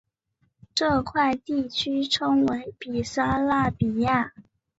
[0.73, 4.33] 这块地区称为比萨拉比亚。